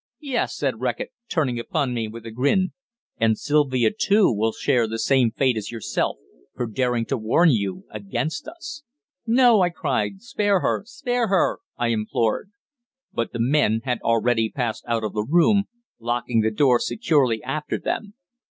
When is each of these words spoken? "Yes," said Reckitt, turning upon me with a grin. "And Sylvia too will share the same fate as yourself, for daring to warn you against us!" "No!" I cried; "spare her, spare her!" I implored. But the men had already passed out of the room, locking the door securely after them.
"Yes," 0.21 0.57
said 0.57 0.79
Reckitt, 0.81 1.11
turning 1.29 1.59
upon 1.59 1.93
me 1.93 2.07
with 2.07 2.25
a 2.25 2.31
grin. 2.31 2.73
"And 3.17 3.37
Sylvia 3.37 3.91
too 3.91 4.33
will 4.33 4.51
share 4.51 4.87
the 4.87 4.97
same 4.97 5.29
fate 5.29 5.55
as 5.55 5.69
yourself, 5.71 6.17
for 6.55 6.65
daring 6.65 7.05
to 7.05 7.17
warn 7.19 7.49
you 7.51 7.85
against 7.91 8.47
us!" 8.47 8.81
"No!" 9.27 9.61
I 9.61 9.69
cried; 9.69 10.23
"spare 10.23 10.61
her, 10.61 10.85
spare 10.87 11.27
her!" 11.27 11.59
I 11.77 11.89
implored. 11.89 12.49
But 13.13 13.31
the 13.31 13.39
men 13.39 13.81
had 13.83 13.99
already 14.01 14.49
passed 14.49 14.83
out 14.87 15.03
of 15.03 15.13
the 15.13 15.21
room, 15.21 15.65
locking 15.99 16.41
the 16.41 16.49
door 16.49 16.79
securely 16.79 17.43
after 17.43 17.77
them. 17.77 18.15